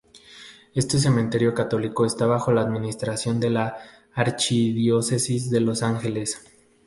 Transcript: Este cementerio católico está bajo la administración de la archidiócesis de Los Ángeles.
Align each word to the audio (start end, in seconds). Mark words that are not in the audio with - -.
Este 0.73 0.97
cementerio 0.97 1.53
católico 1.53 2.07
está 2.07 2.25
bajo 2.25 2.51
la 2.51 2.61
administración 2.61 3.39
de 3.39 3.51
la 3.51 3.77
archidiócesis 4.15 5.51
de 5.51 5.59
Los 5.61 5.83
Ángeles. 5.83 6.43